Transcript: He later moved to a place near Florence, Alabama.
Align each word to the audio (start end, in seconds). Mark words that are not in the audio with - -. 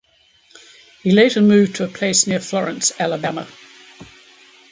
He 1.03 1.11
later 1.11 1.43
moved 1.43 1.75
to 1.75 1.83
a 1.83 1.87
place 1.87 2.25
near 2.25 2.39
Florence, 2.39 2.91
Alabama. 2.99 3.47